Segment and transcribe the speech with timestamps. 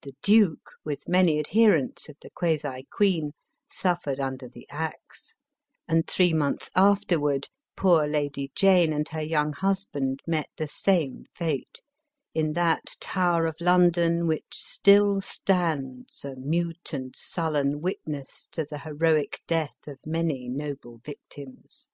[0.00, 3.32] The duke, with many adherents of the quasi queen,
[3.70, 5.34] suffered under the axe;
[5.86, 11.82] and, three months afterward, poor Lady Jane and her young husband met the same fate
[12.32, 18.78] in that Tower of London which still stands, a mute and sullen witness to the
[18.78, 21.90] heroic death of many noble victims.